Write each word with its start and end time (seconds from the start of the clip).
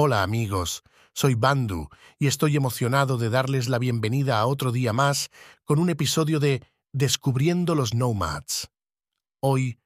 Hola 0.00 0.22
amigos, 0.22 0.84
soy 1.12 1.34
Bandu 1.34 1.88
y 2.20 2.28
estoy 2.28 2.54
emocionado 2.54 3.18
de 3.18 3.30
darles 3.30 3.68
la 3.68 3.80
bienvenida 3.80 4.38
a 4.38 4.46
otro 4.46 4.70
día 4.70 4.92
más 4.92 5.28
con 5.64 5.80
un 5.80 5.90
episodio 5.90 6.38
de 6.38 6.62
Descubriendo 6.92 7.74
los 7.74 7.94
Nomads. 7.94 8.70
Hoy 9.40 9.80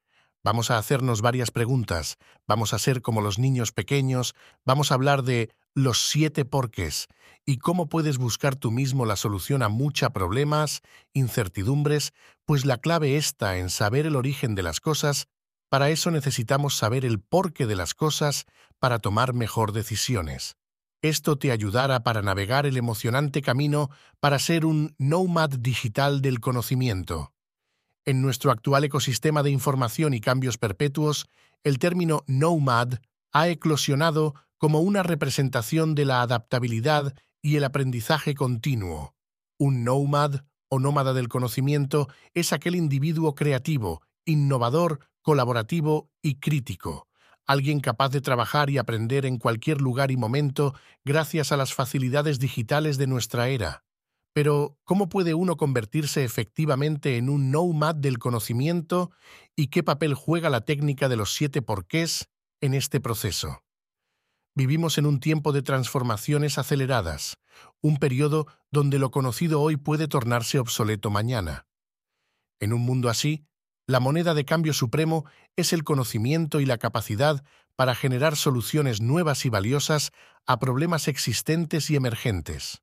vamos 0.44 0.70
a 0.70 0.76
hacernos 0.76 1.22
varias 1.22 1.50
preguntas, 1.50 2.18
vamos 2.46 2.74
a 2.74 2.78
ser 2.78 3.00
como 3.00 3.22
los 3.22 3.38
niños 3.38 3.72
pequeños, 3.72 4.34
vamos 4.66 4.92
a 4.92 4.96
hablar 4.96 5.22
de 5.22 5.48
los 5.74 6.10
siete 6.10 6.44
porqués 6.44 7.08
y 7.46 7.56
cómo 7.56 7.88
puedes 7.88 8.18
buscar 8.18 8.54
tú 8.54 8.70
mismo 8.70 9.06
la 9.06 9.16
solución 9.16 9.62
a 9.62 9.70
muchos 9.70 10.10
problemas, 10.10 10.82
incertidumbres, 11.14 12.12
pues 12.44 12.66
la 12.66 12.76
clave 12.76 13.16
está 13.16 13.56
en 13.56 13.70
saber 13.70 14.04
el 14.04 14.16
origen 14.16 14.56
de 14.56 14.62
las 14.62 14.78
cosas 14.78 15.28
para 15.72 15.88
eso 15.88 16.10
necesitamos 16.10 16.76
saber 16.76 17.06
el 17.06 17.18
porqué 17.18 17.64
de 17.64 17.76
las 17.76 17.94
cosas 17.94 18.44
para 18.78 18.98
tomar 18.98 19.32
mejor 19.32 19.72
decisiones. 19.72 20.58
Esto 21.00 21.38
te 21.38 21.50
ayudará 21.50 22.02
para 22.02 22.20
navegar 22.20 22.66
el 22.66 22.76
emocionante 22.76 23.40
camino 23.40 23.88
para 24.20 24.38
ser 24.38 24.66
un 24.66 24.94
nomad 24.98 25.48
digital 25.48 26.20
del 26.20 26.40
conocimiento. 26.40 27.32
En 28.04 28.20
nuestro 28.20 28.50
actual 28.50 28.84
ecosistema 28.84 29.42
de 29.42 29.48
información 29.48 30.12
y 30.12 30.20
cambios 30.20 30.58
perpetuos, 30.58 31.24
el 31.64 31.78
término 31.78 32.22
nomad 32.26 32.96
ha 33.32 33.48
eclosionado 33.48 34.34
como 34.58 34.80
una 34.80 35.02
representación 35.02 35.94
de 35.94 36.04
la 36.04 36.20
adaptabilidad 36.20 37.14
y 37.40 37.56
el 37.56 37.64
aprendizaje 37.64 38.34
continuo. 38.34 39.14
Un 39.58 39.84
nomad 39.84 40.42
o 40.68 40.78
nómada 40.78 41.14
del 41.14 41.28
conocimiento 41.28 42.08
es 42.34 42.52
aquel 42.52 42.74
individuo 42.74 43.34
creativo, 43.34 44.02
innovador, 44.26 45.00
colaborativo 45.22 46.10
y 46.20 46.40
crítico, 46.40 47.08
alguien 47.46 47.80
capaz 47.80 48.10
de 48.10 48.20
trabajar 48.20 48.70
y 48.70 48.78
aprender 48.78 49.26
en 49.26 49.38
cualquier 49.38 49.80
lugar 49.80 50.10
y 50.10 50.16
momento 50.16 50.74
gracias 51.04 51.52
a 51.52 51.56
las 51.56 51.74
facilidades 51.74 52.38
digitales 52.38 52.98
de 52.98 53.06
nuestra 53.06 53.48
era. 53.48 53.84
Pero, 54.34 54.78
¿cómo 54.84 55.08
puede 55.08 55.34
uno 55.34 55.56
convertirse 55.56 56.24
efectivamente 56.24 57.18
en 57.18 57.28
un 57.28 57.50
nomad 57.50 57.94
del 57.94 58.18
conocimiento 58.18 59.10
y 59.54 59.66
qué 59.66 59.82
papel 59.82 60.14
juega 60.14 60.48
la 60.48 60.62
técnica 60.62 61.08
de 61.08 61.16
los 61.16 61.34
siete 61.34 61.60
porqués 61.60 62.30
en 62.60 62.72
este 62.72 63.00
proceso? 63.00 63.62
Vivimos 64.54 64.98
en 64.98 65.06
un 65.06 65.20
tiempo 65.20 65.52
de 65.52 65.62
transformaciones 65.62 66.58
aceleradas, 66.58 67.38
un 67.80 67.96
periodo 67.96 68.46
donde 68.70 68.98
lo 68.98 69.10
conocido 69.10 69.60
hoy 69.60 69.76
puede 69.76 70.08
tornarse 70.08 70.58
obsoleto 70.58 71.10
mañana. 71.10 71.66
En 72.60 72.72
un 72.72 72.82
mundo 72.82 73.08
así, 73.08 73.46
la 73.92 74.00
moneda 74.00 74.32
de 74.32 74.46
cambio 74.46 74.72
supremo 74.72 75.26
es 75.54 75.74
el 75.74 75.84
conocimiento 75.84 76.60
y 76.60 76.64
la 76.64 76.78
capacidad 76.78 77.44
para 77.76 77.94
generar 77.94 78.36
soluciones 78.36 79.02
nuevas 79.02 79.44
y 79.44 79.50
valiosas 79.50 80.12
a 80.46 80.58
problemas 80.58 81.08
existentes 81.08 81.90
y 81.90 81.96
emergentes. 81.96 82.82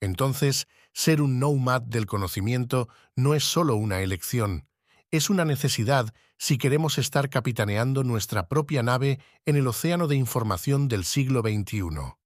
Entonces, 0.00 0.66
ser 0.92 1.22
un 1.22 1.38
nomad 1.38 1.82
del 1.82 2.06
conocimiento 2.06 2.88
no 3.14 3.36
es 3.36 3.44
solo 3.44 3.76
una 3.76 4.00
elección, 4.00 4.66
es 5.12 5.30
una 5.30 5.44
necesidad 5.44 6.12
si 6.36 6.58
queremos 6.58 6.98
estar 6.98 7.30
capitaneando 7.30 8.02
nuestra 8.02 8.48
propia 8.48 8.82
nave 8.82 9.20
en 9.46 9.54
el 9.54 9.68
océano 9.68 10.08
de 10.08 10.16
información 10.16 10.88
del 10.88 11.04
siglo 11.04 11.42
XXI. 11.42 12.16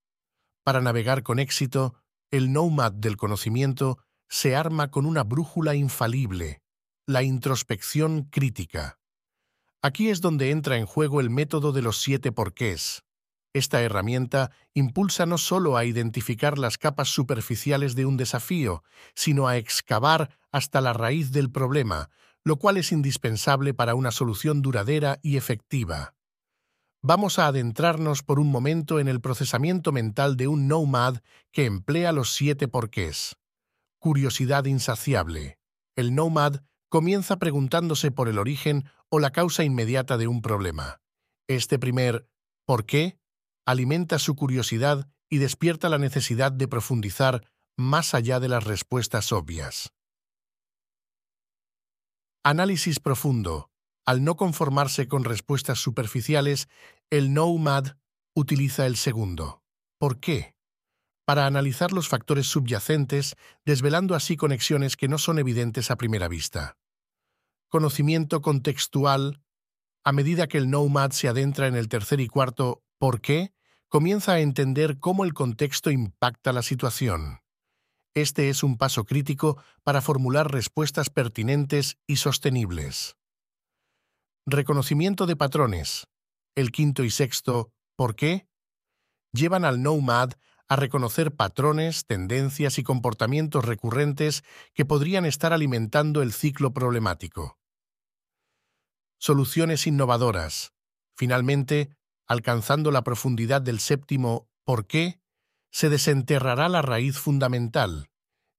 Para 0.65 0.81
navegar 0.81 1.23
con 1.23 1.39
éxito, 1.39 1.95
el 2.31 2.55
nomad 2.55 2.93
del 2.93 3.19
conocimiento 3.19 3.99
se 4.31 4.57
arma 4.57 4.91
con 4.91 5.05
una 5.05 5.25
brújula 5.25 5.75
infalible, 5.75 6.62
la 7.07 7.25
introspección 7.25 8.29
crítica. 8.31 8.99
Aquí 9.83 10.11
es 10.11 10.21
donde 10.21 10.51
entra 10.51 10.77
en 10.77 10.87
juego 10.87 11.21
el 11.21 11.31
método 11.31 11.73
de 11.73 11.83
los 11.83 12.01
siete 12.01 12.31
porqués. 12.31 13.03
Esta 13.53 13.83
herramienta 13.83 14.53
impulsa 14.73 15.27
no 15.27 15.37
solo 15.37 15.77
a 15.77 15.85
identificar 15.85 16.59
las 16.59 16.79
capas 16.79 17.09
superficiales 17.09 17.97
de 17.97 18.07
un 18.07 18.17
desafío, 18.17 18.85
sino 19.15 19.49
a 19.49 19.57
excavar 19.57 20.39
hasta 20.53 20.81
la 20.81 20.93
raíz 20.93 21.33
del 21.33 21.51
problema, 21.51 22.09
lo 22.45 22.57
cual 22.57 22.77
es 22.77 22.93
indispensable 22.93 23.75
para 23.75 23.97
una 23.97 24.13
solución 24.13 24.63
duradera 24.63 25.19
y 25.23 25.37
efectiva. 25.37 26.15
Vamos 27.03 27.41
a 27.41 27.49
adentrarnos 27.49 28.23
por 28.23 28.39
un 28.39 28.49
momento 28.49 29.01
en 29.01 29.09
el 29.09 29.21
procesamiento 29.21 29.91
mental 29.91 30.37
de 30.37 30.47
un 30.47 30.69
nomad 30.69 31.19
que 31.51 31.65
emplea 31.67 32.13
los 32.13 32.33
siete 32.33 32.69
porqués. 32.69 33.37
Curiosidad 33.99 34.67
insaciable. 34.67 35.59
El 35.97 36.15
nomad 36.15 36.63
comienza 36.93 37.39
preguntándose 37.39 38.11
por 38.11 38.29
el 38.29 38.39
origen 38.39 38.85
o 39.09 39.19
la 39.19 39.31
causa 39.31 39.65
inmediata 39.65 40.19
de 40.19 40.27
un 40.27 40.43
problema. 40.43 41.01
Este 41.49 41.79
primer 41.79 42.29
¿por 42.67 42.85
qué? 42.85 43.19
alimenta 43.65 44.19
su 44.19 44.37
curiosidad 44.37 45.09
y 45.31 45.39
despierta 45.39 45.89
la 45.89 45.97
necesidad 45.97 46.53
de 46.53 46.69
profundizar 46.69 47.51
más 47.79 48.13
allá 48.13 48.41
de 48.41 48.51
las 48.51 48.65
respuestas 48.65 49.33
obvias. 49.33 49.95
Análisis 52.45 53.01
profundo. 53.01 53.71
Al 54.05 54.23
no 54.23 54.37
conformarse 54.37 55.09
con 55.09 55.25
respuestas 55.25 55.79
superficiales, 55.79 56.69
el 57.09 57.33
nomad 57.33 57.97
utiliza 58.35 58.85
el 58.85 58.99
segundo. 58.99 59.63
¿Por 59.97 60.21
qué? 60.21 60.57
Para 61.25 61.47
analizar 61.47 61.93
los 61.93 62.09
factores 62.09 62.49
subyacentes, 62.49 63.35
desvelando 63.65 64.15
así 64.15 64.37
conexiones 64.37 64.99
que 64.99 65.09
no 65.09 65.17
son 65.17 65.39
evidentes 65.39 65.91
a 65.91 65.97
primera 65.97 66.29
vista 66.29 66.77
conocimiento 67.73 68.43
contextual, 68.43 69.41
a 70.05 70.13
medida 70.13 70.47
que 70.47 70.59
el 70.59 70.69
nomad 70.69 71.13
se 71.13 71.29
adentra 71.29 71.69
en 71.69 71.75
el 71.75 71.89
tercer 71.89 72.21
y 72.21 72.29
cuarto 72.29 72.85
¿por 72.99 73.23
qué?, 73.23 73.55
comienza 73.89 74.33
a 74.33 74.41
entender 74.41 74.99
cómo 74.99 75.25
el 75.25 75.33
contexto 75.33 75.91
impacta 75.91 76.53
la 76.53 76.61
situación. 76.61 77.41
Este 78.13 78.51
es 78.51 78.63
un 78.63 78.77
paso 78.77 79.07
crítico 79.07 79.57
para 79.85 80.03
formular 80.03 80.53
respuestas 80.53 81.09
pertinentes 81.09 81.97
y 82.07 82.17
sostenibles. 82.17 83.17
Reconocimiento 84.45 85.25
de 85.25 85.37
patrones. 85.37 86.07
El 86.55 86.73
quinto 86.73 87.05
y 87.05 87.11
sexto 87.11 87.73
¿por 87.97 88.17
qué? 88.17 88.47
llevan 89.33 89.65
al 89.65 89.83
nomad 89.83 90.33
a 90.69 90.77
reconocer 90.77 91.35
patrones, 91.35 92.05
tendencias 92.05 92.79
y 92.79 92.83
comportamientos 92.83 93.65
recurrentes 93.65 94.45
que 94.75 94.85
podrían 94.85 95.25
estar 95.25 95.55
alimentando 95.55 96.21
el 96.21 96.35
ciclo 96.35 96.75
problemático 96.75 97.62
soluciones 99.23 99.87
innovadoras. 99.87 100.73
Finalmente, 101.15 101.91
alcanzando 102.27 102.91
la 102.91 103.05
profundidad 103.05 103.63
del 103.63 103.79
séptimo 103.79 104.49
¿por 104.65 104.89
qué?, 104.89 105.21
se 105.71 105.89
desenterrará 105.89 106.69
la 106.69 106.83
raíz 106.83 107.19
fundamental. 107.19 108.11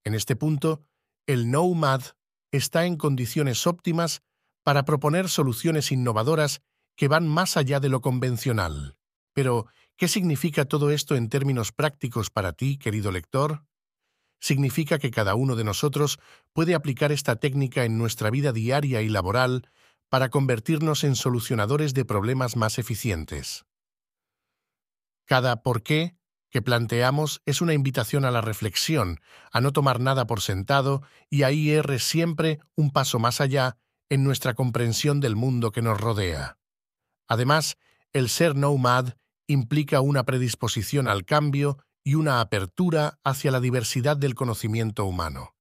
En 0.06 0.13
este 0.13 0.38
punto, 0.38 0.81
el 1.28 1.51
nomad 1.51 2.01
está 2.50 2.85
en 2.85 2.96
condiciones 2.96 3.68
óptimas 3.68 4.22
para 4.63 4.85
proponer 4.85 5.28
soluciones 5.28 5.91
innovadoras 5.91 6.62
que 6.95 7.09
van 7.09 7.28
más 7.28 7.57
allá 7.57 7.81
de 7.81 7.90
lo 7.90 8.00
convencional. 8.00 8.95
Pero, 9.33 9.68
¿qué 9.98 10.07
significa 10.07 10.63
todo 10.63 10.92
esto 10.92 11.18
en 11.18 11.27
términos 11.27 11.74
prácticos 11.74 12.30
para 12.30 12.54
ti, 12.54 12.77
querido 12.77 13.12
lector? 13.12 13.66
Significa 14.39 14.98
que 14.98 15.12
cada 15.12 15.36
uno 15.36 15.57
de 15.57 15.66
nosotros 15.66 16.19
puede 16.54 16.74
aplicar 16.74 17.12
esta 17.12 17.36
técnica 17.36 17.83
en 17.83 17.98
nuestra 17.98 18.30
vida 18.30 18.54
diaria 18.54 19.01
y 19.01 19.09
laboral 19.09 19.69
para 20.13 20.30
convertirnos 20.30 21.04
en 21.06 21.15
solucionadores 21.15 21.95
de 21.95 22.06
problemas 22.06 22.56
más 22.56 22.77
eficientes. 22.77 23.65
Cada 25.25 25.63
por 25.63 25.81
qué 25.81 26.15
que 26.51 26.62
planteamos 26.62 27.42
es 27.48 27.62
una 27.62 27.74
invitación 27.74 28.24
a 28.24 28.30
la 28.30 28.39
reflexión, 28.39 29.21
a 29.51 29.60
no 29.60 29.74
tomar 29.74 30.00
nada 30.00 30.27
por 30.27 30.42
sentado 30.42 31.01
y 31.31 31.42
a 31.42 31.51
ir 31.51 32.00
siempre 32.00 32.60
un 32.75 32.92
paso 32.92 33.18
más 33.18 33.42
allá 33.42 33.80
en 34.07 34.24
nuestra 34.24 34.54
comprensión 34.54 35.19
del 35.19 35.36
mundo 35.36 35.71
que 35.71 35.81
nos 35.81 36.00
rodea. 36.00 36.59
Además, 37.27 37.77
el 38.12 38.30
ser 38.30 38.56
nomad 38.56 39.16
implica 39.48 40.00
una 40.01 40.25
predisposición 40.25 41.07
al 41.07 41.25
cambio 41.25 41.80
y 42.04 42.13
una 42.13 42.39
apertura 42.39 43.18
hacia 43.24 43.50
la 43.50 43.59
diversidad 43.59 44.16
del 44.16 44.36
conocimiento 44.36 45.06
humano. 45.06 45.56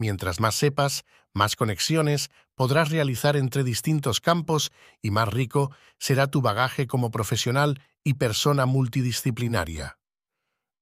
Mientras 0.00 0.40
más 0.40 0.56
sepas, 0.56 1.04
más 1.32 1.54
conexiones 1.54 2.30
podrás 2.62 2.90
realizar 2.90 3.36
entre 3.36 3.64
distintos 3.64 4.20
campos 4.20 4.70
y 5.02 5.10
más 5.10 5.26
rico 5.26 5.72
será 5.98 6.28
tu 6.28 6.42
bagaje 6.42 6.86
como 6.86 7.10
profesional 7.10 7.82
y 8.04 8.14
persona 8.14 8.66
multidisciplinaria. 8.66 9.98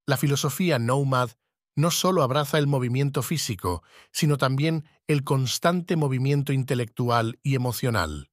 La 0.04 0.18
filosofía 0.18 0.78
Nomad 0.78 1.30
no 1.76 1.90
solo 1.90 2.22
abraza 2.22 2.58
el 2.58 2.66
movimiento 2.66 3.22
físico, 3.22 3.82
sino 4.12 4.36
también 4.36 4.84
el 5.06 5.24
constante 5.24 5.96
movimiento 5.96 6.52
intelectual 6.52 7.38
y 7.42 7.54
emocional. 7.54 8.28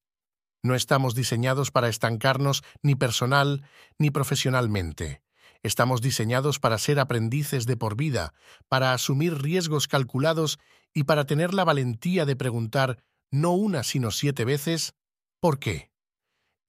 No 0.61 0.75
estamos 0.75 1.15
diseñados 1.15 1.71
para 1.71 1.87
estancarnos 1.87 2.65
ni 2.81 2.95
personal 2.95 3.63
ni 3.97 4.11
profesionalmente. 4.11 5.21
Estamos 5.63 6.01
diseñados 6.01 6.59
para 6.59 6.77
ser 6.79 6.99
aprendices 6.99 7.65
de 7.65 7.77
por 7.77 7.95
vida, 7.95 8.33
para 8.67 8.91
asumir 8.91 9.41
riesgos 9.41 9.87
calculados 9.87 10.59
y 10.93 11.05
para 11.05 11.25
tener 11.25 11.53
la 11.53 11.63
valentía 11.63 12.25
de 12.25 12.35
preguntar 12.35 13.05
no 13.31 13.51
una 13.51 13.83
sino 13.83 14.11
siete 14.11 14.45
veces 14.45 14.95
¿por 15.39 15.59
qué? 15.59 15.91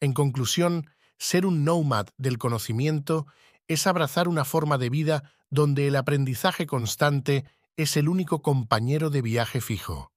En 0.00 0.12
conclusión, 0.12 0.88
ser 1.18 1.46
un 1.46 1.64
nomad 1.64 2.06
del 2.16 2.38
conocimiento 2.38 3.26
es 3.66 3.86
abrazar 3.86 4.28
una 4.28 4.44
forma 4.44 4.78
de 4.78 4.90
vida 4.90 5.32
donde 5.50 5.88
el 5.88 5.96
aprendizaje 5.96 6.66
constante 6.66 7.44
es 7.76 7.96
el 7.96 8.08
único 8.08 8.42
compañero 8.42 9.10
de 9.10 9.22
viaje 9.22 9.60
fijo. 9.60 10.12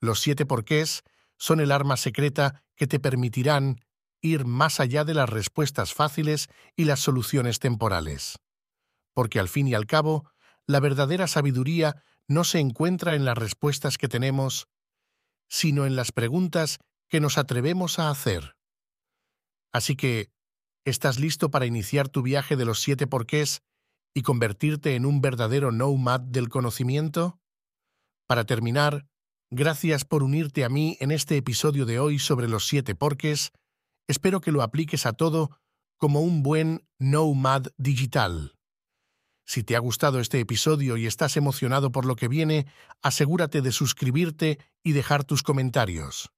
Los 0.00 0.20
siete 0.20 0.46
porqués 0.46 1.02
son 1.36 1.60
el 1.60 1.72
arma 1.72 1.96
secreta 1.96 2.62
que 2.76 2.86
te 2.86 3.00
permitirán 3.00 3.80
ir 4.20 4.44
más 4.44 4.80
allá 4.80 5.04
de 5.04 5.14
las 5.14 5.28
respuestas 5.28 5.94
fáciles 5.94 6.48
y 6.76 6.84
las 6.84 7.00
soluciones 7.00 7.58
temporales. 7.58 8.38
Porque 9.14 9.38
al 9.38 9.48
fin 9.48 9.68
y 9.68 9.74
al 9.74 9.86
cabo, 9.86 10.30
la 10.66 10.80
verdadera 10.80 11.26
sabiduría 11.26 12.02
no 12.26 12.44
se 12.44 12.58
encuentra 12.58 13.14
en 13.14 13.24
las 13.24 13.38
respuestas 13.38 13.96
que 13.96 14.08
tenemos, 14.08 14.68
sino 15.48 15.86
en 15.86 15.96
las 15.96 16.12
preguntas 16.12 16.78
que 17.08 17.20
nos 17.20 17.38
atrevemos 17.38 17.98
a 17.98 18.10
hacer. 18.10 18.56
Así 19.72 19.96
que, 19.96 20.30
¿estás 20.84 21.18
listo 21.18 21.50
para 21.50 21.66
iniciar 21.66 22.08
tu 22.08 22.22
viaje 22.22 22.56
de 22.56 22.64
los 22.64 22.80
siete 22.80 23.06
porqués 23.06 23.62
y 24.14 24.22
convertirte 24.22 24.94
en 24.94 25.06
un 25.06 25.20
verdadero 25.20 25.72
nomad 25.72 26.20
del 26.20 26.48
conocimiento? 26.48 27.38
Para 28.26 28.44
terminar, 28.44 29.06
gracias 29.50 30.04
por 30.04 30.22
unirte 30.22 30.64
a 30.64 30.68
mí 30.68 30.96
en 31.00 31.10
este 31.10 31.36
episodio 31.36 31.86
de 31.86 31.98
hoy 31.98 32.18
sobre 32.18 32.48
los 32.48 32.66
siete 32.66 32.94
porqués. 32.94 33.52
Espero 34.06 34.40
que 34.40 34.52
lo 34.52 34.62
apliques 34.62 35.06
a 35.06 35.12
todo 35.12 35.58
como 35.96 36.20
un 36.20 36.42
buen 36.42 36.86
nomad 36.98 37.66
digital. 37.76 38.57
Si 39.48 39.64
te 39.64 39.76
ha 39.76 39.78
gustado 39.78 40.20
este 40.20 40.40
episodio 40.40 40.98
y 40.98 41.06
estás 41.06 41.38
emocionado 41.38 41.90
por 41.90 42.04
lo 42.04 42.16
que 42.16 42.28
viene, 42.28 42.66
asegúrate 43.00 43.62
de 43.62 43.72
suscribirte 43.72 44.58
y 44.82 44.92
dejar 44.92 45.24
tus 45.24 45.42
comentarios. 45.42 46.30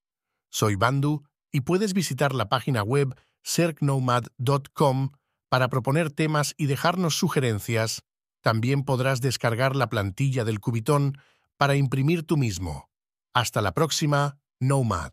Soy 0.49 0.77
Bandu 0.77 1.25
y 1.51 1.63
puedes 1.63 1.93
visitar 1.93 2.33
la 2.33 2.49
página 2.49 2.85
web 2.85 3.17
cercnomad.com 3.43 5.11
para 5.49 5.67
proponer 5.67 6.13
temas 6.13 6.55
y 6.57 6.67
dejarnos 6.67 7.17
sugerencias, 7.17 8.05
también 8.43 8.85
podrás 8.85 9.21
descargar 9.21 9.75
la 9.75 9.89
plantilla 9.89 10.45
del 10.45 10.61
Cubitón 10.61 11.19
para 11.57 11.75
imprimir 11.75 12.25
tú 12.25 12.37
mismo. 12.37 12.91
Hasta 13.35 13.61
la 13.61 13.73
próxima, 13.73 14.39
Nomad. 14.61 15.11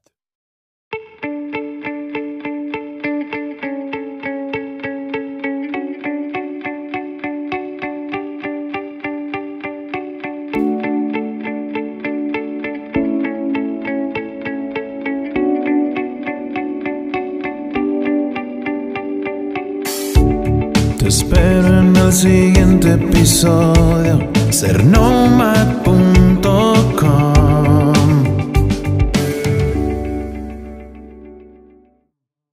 Te 20.97 21.09
espero 21.09 21.79
en 21.79 21.95
el 21.95 22.11
siguiente 22.11 22.94
episodio, 22.94 24.27
sernomad.com. 24.49 27.26